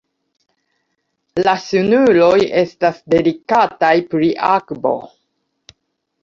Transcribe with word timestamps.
La 1.47 1.53
ŝnuroj 1.65 2.39
estas 2.63 2.97
delikataj 3.17 3.93
pri 4.15 4.31
akvo. 4.49 4.93